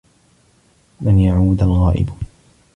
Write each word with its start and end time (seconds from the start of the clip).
لَنْ 1.01 1.19
يَعُودَ 1.19 1.61
الْغَائِبُ. 1.63 2.09